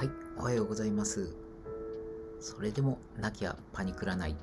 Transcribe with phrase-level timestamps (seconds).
[0.00, 1.36] はい、おはようございます。
[2.40, 4.36] それでもなきゃパニクらない。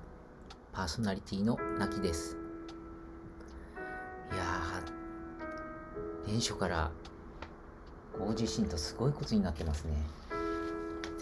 [0.72, 2.38] パーソナリティのなきです。
[4.32, 6.92] いやー、年初から
[8.20, 9.94] 大地震とすごいことになってますね。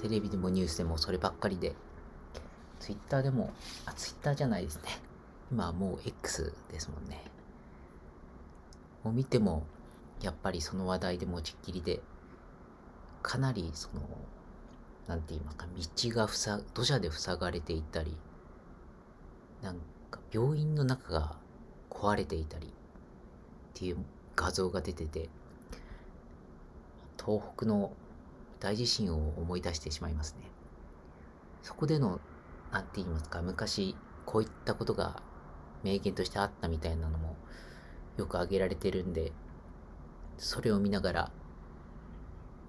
[0.01, 1.73] テレビでもニュースでもそればっかりで、
[2.81, 3.53] ツイッターでも、
[3.85, 4.99] あ、ツイッターじゃないですね。
[5.49, 7.23] 今はもう X ですもんね。
[9.01, 9.63] もう見ても、
[10.21, 12.01] やっぱりその話題で持ちっきりで、
[13.25, 14.01] かなりその、
[15.07, 18.15] なんて言いますか、道が塞、土砂で塞がれていたり、
[19.63, 19.77] なん
[20.11, 21.35] か病院の中が
[21.89, 22.71] 壊れていたりっ
[23.73, 23.97] ていう
[24.35, 25.29] 画像が出てて、
[27.19, 27.93] 東北の
[28.59, 30.45] 大地震を思い出してしまいますね。
[31.63, 32.21] そこでの、
[32.71, 33.95] なんて言いますか、昔
[34.27, 35.23] こういったことが
[35.81, 37.35] 名言としてあったみたいなのも
[38.17, 39.31] よく挙げられてるんで、
[40.37, 41.31] それを見ながら、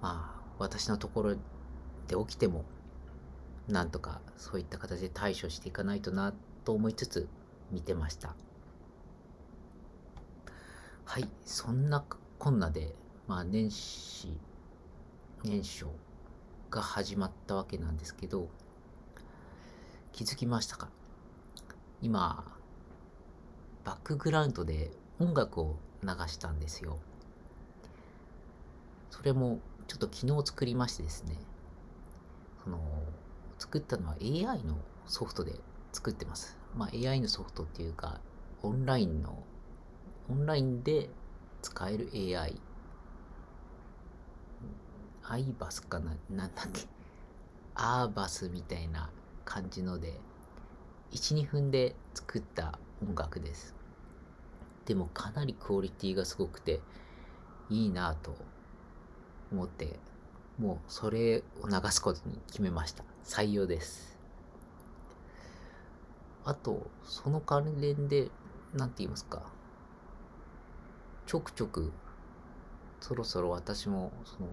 [0.01, 1.35] まあ、私のところ
[2.07, 2.65] で起きても、
[3.67, 6.33] なんとかそういった形で対処していかないとな
[6.63, 7.27] と思いつつ
[7.71, 8.35] 見てました。
[11.05, 12.03] はい、そんな
[12.39, 12.95] こんなで、
[13.27, 14.37] まあ年始、
[15.43, 15.85] 年初
[16.69, 18.49] が始まったわけなんですけど、
[20.11, 20.89] 気づきましたか？
[22.01, 22.43] 今、
[23.83, 26.99] バックグラウンドで音楽を流したんですよ。
[29.09, 31.37] それもちょっと昨日作りましてですね、
[32.63, 32.79] その、
[33.57, 35.53] 作ったのは AI のソフトで
[35.93, 36.57] 作ってます。
[36.75, 38.19] まあ AI のソフトっていうか、
[38.61, 39.43] オンラインの、
[40.29, 41.09] オンラインで
[41.61, 42.59] 使える AI。
[45.29, 46.15] アイバスかな？
[46.29, 46.87] なんだっけ？
[47.75, 49.09] アーバスみたいな
[49.45, 50.19] 感じので、
[51.11, 53.75] 1、2分で作った音楽です。
[54.85, 56.81] でもかなりクオリティがすごくて、
[57.69, 58.35] いいなぁと
[59.51, 59.99] 思って、
[60.57, 63.03] もうそれを流すことに決めました。
[63.23, 64.17] 採用です。
[66.43, 68.29] あと、その関連で、
[68.73, 69.43] なんて言いますか。
[71.25, 71.91] ちょくちょく、
[73.01, 74.47] そろそろ私も、その、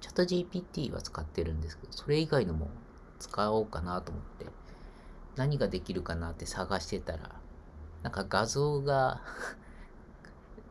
[0.00, 2.70] チャット GPT は使ってるんですけど、それ以外のも
[3.18, 4.46] 使おうかなと思って、
[5.34, 7.32] 何ができるかなって探してたら、
[8.02, 9.20] なんか画像が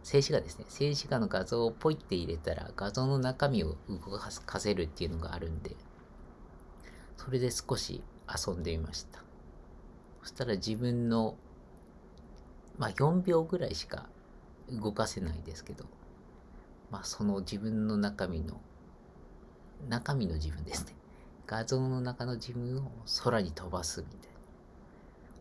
[0.06, 0.66] 静止画ですね。
[0.70, 5.76] 静止画の画像をポイって入れたら画像の中身を動かせるっていうのがあるんで、
[7.18, 8.04] それで少し
[8.48, 9.24] 遊んでみました。
[10.22, 11.36] そしたら自分の、
[12.78, 14.08] まあ4秒ぐらいしか
[14.70, 15.86] 動かせないですけど、
[16.92, 18.62] まあその自分の中身の、
[19.90, 20.94] 中身の自分ですね。
[21.48, 22.92] 画像の中の自分を
[23.24, 24.30] 空に飛ばすみたい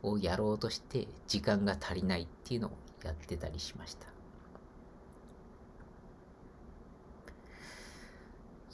[0.03, 0.11] な。
[0.11, 2.71] をやろうとして時間が足りないっていうのを
[3.05, 4.14] やってたりしました。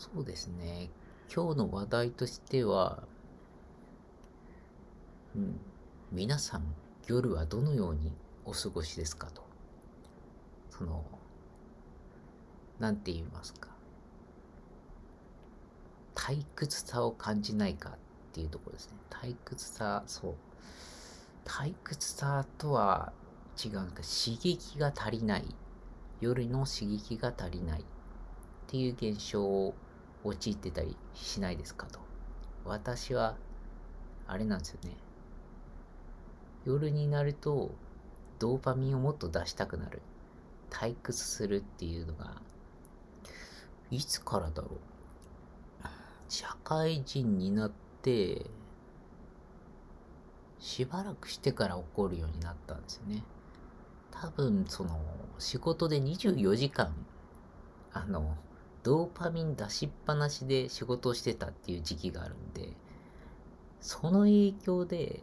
[0.00, 0.88] そうですね。
[1.30, 3.02] 今日の話題としては、
[5.36, 5.60] うん、
[6.10, 6.62] 皆さん
[7.06, 8.14] 夜はどのように
[8.46, 9.42] お過ごしですかと。
[10.70, 11.04] その、
[12.78, 13.68] なんて言いますか。
[16.14, 17.92] 退屈さを感じないかっ
[18.32, 18.94] ていうところですね。
[19.10, 20.34] 退屈さ、そう。
[21.44, 23.12] 退屈さとは
[23.62, 25.44] 違うんか刺激が足りない。
[26.22, 27.84] 夜の刺激が足りないっ
[28.66, 29.74] ていう現象を
[30.24, 31.98] 陥ってたりしないですかと。
[32.64, 33.36] 私は、
[34.26, 34.96] あれなんですよね。
[36.64, 37.70] 夜になると、
[38.38, 40.02] ドーパミンをもっと出したくなる。
[40.70, 42.40] 退屈するっていうのが、
[43.90, 44.78] いつからだろう。
[46.28, 48.46] 社会人になって、
[50.60, 53.24] しばらくしてから起こるようになったんですよね。
[54.10, 55.00] 多分、その、
[55.38, 56.94] 仕事で24時間、
[57.92, 58.36] あの、
[58.82, 62.72] ドーパミン出しっぱなしで仕事をしてたっていう時期があるんで、
[63.80, 65.22] その影響で、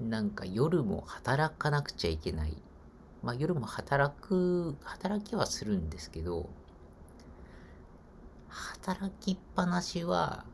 [0.00, 2.56] なんか夜も働かなくちゃいけない。
[3.22, 6.48] まあ夜も働く、働きはするんですけど、
[8.48, 10.44] 働きっぱなしは、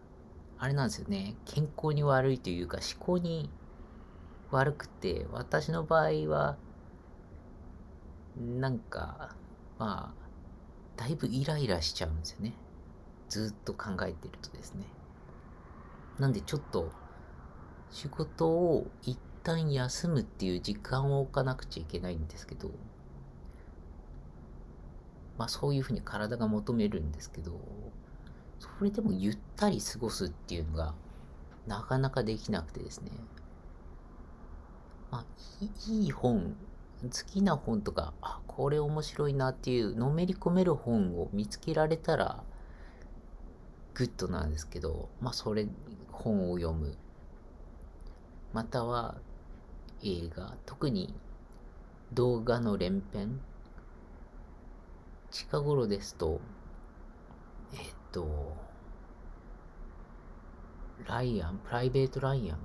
[0.59, 1.37] あれなんですよね。
[1.47, 3.51] 健康に悪いというか思考に
[4.51, 6.57] 悪くて、私の場合は、
[8.39, 9.35] なんか、
[9.79, 10.30] まあ、
[11.01, 12.53] だいぶイライラしちゃうんですよね。
[13.31, 14.85] ずっと考えてるとですね。
[16.19, 16.93] なんでちょっと
[17.91, 22.69] 仕事を一旦休むっていう時間を置かなくちゃいけないんですけど、
[25.39, 27.59] まあそういうふうに体が求めるんですけど、
[28.59, 30.95] それでもゆったり過ごすっていうのが
[31.67, 33.11] なかなかできなくてですね。
[35.11, 35.25] まあ
[35.89, 36.55] いい本
[37.03, 42.45] 好きな本とか、あ、これ面白いなっていうのめり込める本を見つけられたら、
[43.95, 45.67] グッドなんですけど、まあそれ、
[46.11, 46.97] 本を読む。
[48.53, 49.17] または
[50.03, 51.15] 映画、特に
[52.13, 53.41] 動画の連編。
[55.31, 56.41] 近頃ですと、
[57.73, 57.79] えっ
[58.11, 58.57] と、
[61.07, 62.59] ライアン、プライベートライアン、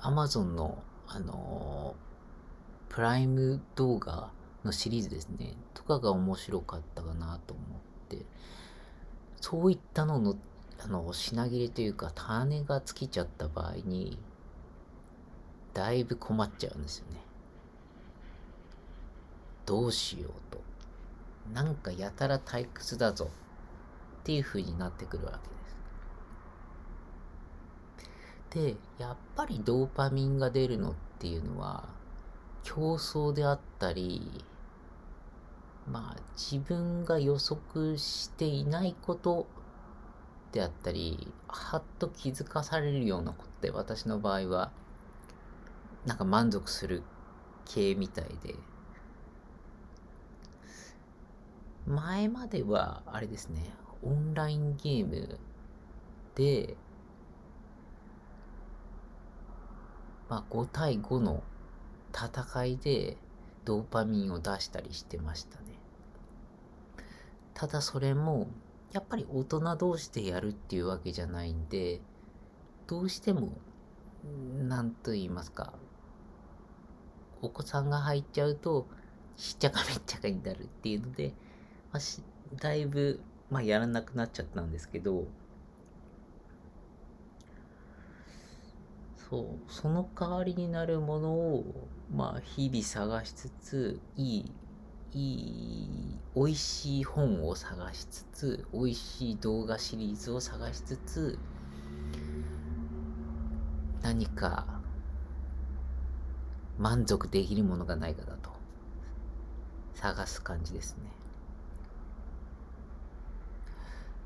[0.00, 0.82] アマゾンの、
[1.14, 1.94] あの
[2.88, 4.30] プライム動画
[4.64, 7.66] のシリーズですね、とかが面白かったかなと思っ
[8.08, 8.24] て、
[9.40, 10.36] そういったのの、
[10.78, 14.18] あの、品切れというか、種が尽きちゃった場合に、
[15.74, 17.20] だいぶ困っちゃうんですよね。
[19.66, 20.60] どうしようと。
[21.52, 23.30] なんかやたら退屈だぞ
[24.20, 25.51] っていう風になってくるわけ
[28.54, 28.76] で。
[28.98, 31.88] やっぱりドーパミンが出るのっていうのは、
[32.62, 34.44] 競争であったり、
[35.90, 39.46] まあ自分が予測していないこと
[40.52, 44.70] であったり、はっと気づかされるようなことで私の場合は、
[46.06, 47.02] なんか満足する
[47.64, 48.54] 系みたいで、
[51.86, 55.38] 前までは、あれですね、オンラインゲーム
[56.36, 56.76] で、
[60.32, 61.42] まあ5対5の
[62.14, 63.18] 戦いで
[63.66, 65.64] ドーパミンを出したりしてましたね。
[67.52, 68.48] ただそれも、
[68.92, 72.00] やっぱり大人同士でやるっていうわけじゃないんで、
[72.86, 73.50] どうしても、
[74.58, 75.74] なんと言いますか、
[77.42, 78.86] お子さんが入っちゃうと、
[79.36, 81.34] しっちゃかめっちゃかになるっていうので、
[81.92, 83.20] まあ、だいぶ、
[83.50, 85.26] まあ、やらなくなっちゃったんですけど、
[89.32, 94.52] そう、その代わりになるものを、まあ、日々探しつつ、いい、
[95.14, 101.38] いい、美味しい本を探しつつ、美味しい動画シリーズを探しつつ、
[104.02, 104.66] 何か
[106.78, 108.50] 満足できるものがないかだと
[109.94, 111.04] 探す感じですね。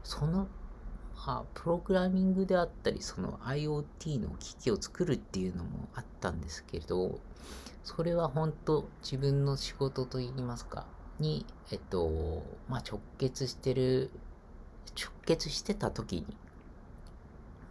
[0.02, 0.48] その、
[1.26, 7.18] あ、プログラミングであったり、その IoT の機器を作るっていうのもあったんですけれど、
[7.82, 10.86] それは本当自分の仕事といいますか、
[11.18, 14.10] に、えっと、まあ、直結してる、
[14.96, 16.26] 直結してた時に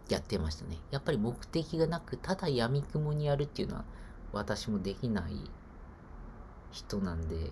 [0.10, 0.78] やってましたね。
[0.92, 3.86] やっぱり目的がなく、ただ闇雲にやるっていうのは
[4.34, 5.34] 私もできない
[6.72, 7.52] 人なんで、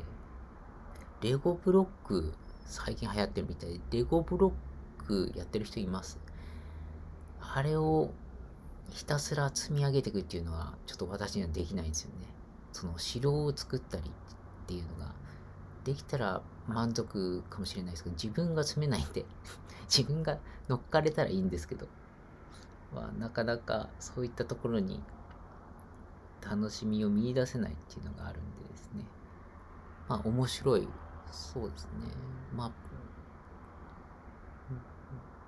[1.21, 2.33] レゴブロック
[2.65, 4.72] 最近流行ってるみたいで、レゴブロッ
[5.03, 6.19] くやってる人います。
[7.39, 8.11] あれを
[8.89, 12.27] ひたすら積み上げていくっていうのは、ちょっと私にはできないんですよね。
[12.71, 15.13] その城を作ったりっていうのが、
[15.83, 19.25] できたら満足かもしれないですけど、自分が住めないんで
[19.89, 20.39] 自分が
[20.69, 21.88] 乗っかれたらいいんですけど、
[22.94, 25.03] まあ、なかなかそういったところに
[26.41, 29.05] 楽しみを見出せないっていうのがあるんでですね。
[30.07, 30.88] まあ面白い。
[31.31, 31.91] そうですね。
[32.55, 32.71] まあ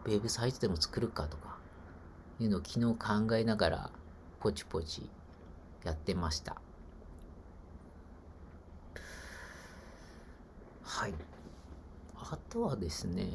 [0.06, 1.57] ウェブサイトでも作るかとか
[2.40, 3.90] いうのを昨日考えながら
[4.40, 5.10] ポチポチ
[5.84, 6.57] やってました。
[10.83, 11.14] はい。
[12.16, 13.30] あとはですね、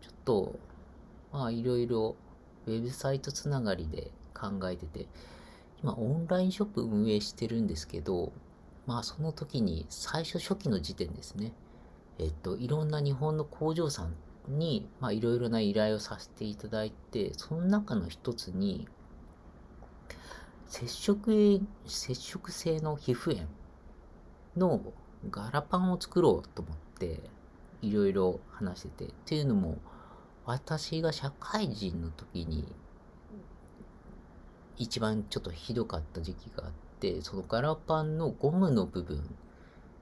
[0.00, 0.58] ちょっと、
[1.32, 2.16] まあいろいろ
[2.66, 5.06] ウェブサイトつながりで考えてて、
[5.82, 8.32] 今オンラインショップ運営してるんですけど、
[8.86, 11.52] まあその時に最初初期の時点ですね、
[12.18, 14.14] えっと、いろんな日本の工場さん
[14.48, 18.88] に、いろいろな依頼をさせていただいて、その中の一つに、
[20.66, 23.46] 接触、接触性の皮膚炎
[24.56, 24.80] の
[25.30, 27.20] ガラパンを作ろうと思って、
[27.82, 29.12] いろいろ話してて。
[29.12, 29.78] っていうのも、
[30.44, 32.66] 私が社会人の時に、
[34.76, 39.36] 一番ちょっとひどかった時期があって、そのガラパンのゴムの部分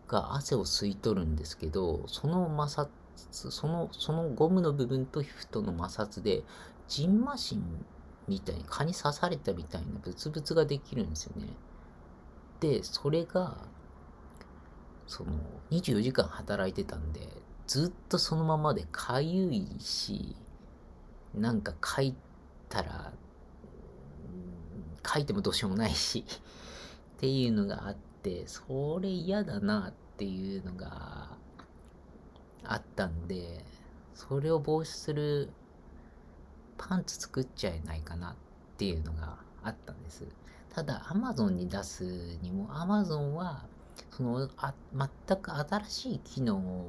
[0.06, 2.88] が汗を吸い取るんですけど、その摩擦
[3.30, 6.42] その、そのゴムの部分と皮膚との摩擦で、
[6.88, 7.84] ジンマシン
[8.28, 11.48] みたいに蚊に刺されたみたいなブツブツができるんですよね。
[12.60, 13.56] で、それが、
[15.06, 15.32] その、
[15.70, 17.28] 24時間働いてたんで、
[17.66, 20.36] ずっとそのままでかゆいし、
[21.34, 22.14] なんか書い
[22.68, 23.12] たら、
[25.06, 31.36] 書いてもどうしようもないしっていうのがあって、それ嫌だなっていうのが
[32.64, 33.64] あったんで、
[34.14, 35.50] それを防止する
[36.78, 38.34] パンツ作っちゃえないかなっ
[38.76, 40.26] ていうのがあったんです。
[40.70, 42.04] ただ、アマゾンに出す
[42.42, 43.64] にも、アマゾンは、
[44.10, 46.86] そのあ、全く新しい機能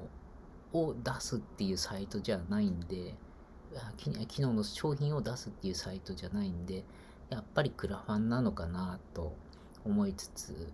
[0.73, 3.15] を出すっていうサイトじゃないんで、
[4.27, 6.83] 機能の商品を出すっていうサイトじゃないんで、
[7.29, 9.33] やっぱりクラファンなのかなと
[9.85, 10.71] 思いつつ、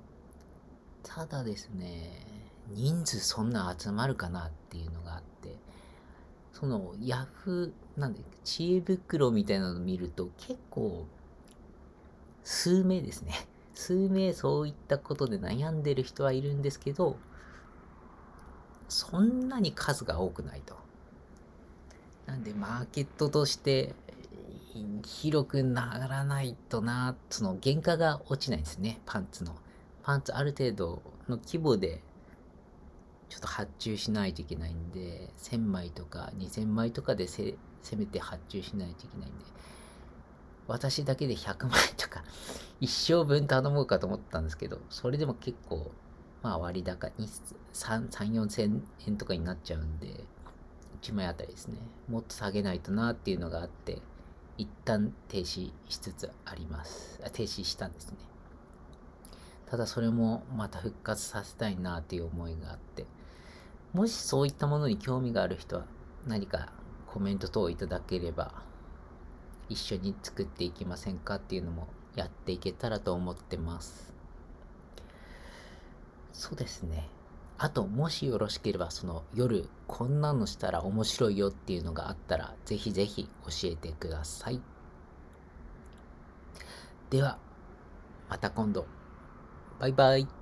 [1.04, 5.56] ただですね、人数そんな集まるかなっていうのがあって、
[6.54, 11.06] そのヤフー、なんで、知恵袋みたいなのを見ると結構、
[12.44, 13.34] 数名ですね。
[13.76, 17.18] 数名そういったことで悩んでる人はいるんですけど、
[18.90, 20.76] そんなに数が多くないと。
[22.26, 23.94] なんで、マーケットとして
[25.06, 29.56] 広くならないとな、その原価が落ちないですね、パンツの。
[30.04, 32.02] パンツある程度の規模で
[33.30, 39.46] ちょっと発注しないといけないんで、1000枚とか2000枚とかでせせめて発注しないといけないんで、
[40.68, 42.24] 私だけで100枚とか
[42.80, 45.92] 一生分頼もうかと思ったんですけど、それでも結構、
[46.42, 47.28] まあ割高に
[47.74, 50.24] 3、3、4千円とかになっちゃうんで、
[51.02, 51.78] 1枚あたりですね。
[52.08, 54.02] もっと下げないとなっていうのがあって、
[54.58, 57.22] 一旦停止しつつあります。
[57.24, 58.18] あ停止したんですね。
[59.68, 63.06] ただそれもまた復活させたいなっていう思いがあって、
[63.94, 65.86] もしそういったものに興味がある人は
[66.26, 66.72] 何か
[67.08, 68.52] コメント等をいただければ
[69.70, 74.14] 一緒に作っていきませんかっていうのもやっていけたらと思ってます。
[76.34, 77.10] そうですね。
[77.58, 84.62] あと、もしよろしければ、その夜、こんなのしたら面白いよっていうのがあったら、ぜひぜひ教えてください。
[87.10, 87.40] では、
[88.30, 88.86] また今度。
[89.80, 90.37] バイバイ。